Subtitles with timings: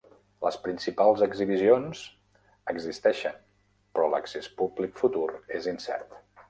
[0.45, 2.01] Les principals exhibicions
[2.73, 3.39] existeixen,
[3.99, 5.29] però l'accés públic futur
[5.61, 6.23] és incert.